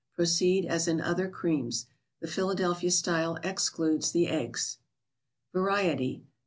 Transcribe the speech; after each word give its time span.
Proceed 0.15 0.65
as 0.65 0.87
in 0.87 0.99
other 0.99 1.29
creams. 1.29 1.85
The 2.21 2.27
Philadelphia 2.27 2.89
style 2.89 3.37
excludes 3.43 4.11
the 4.11 4.29
eggs. 4.29 4.79
J&arieti? 5.53 6.23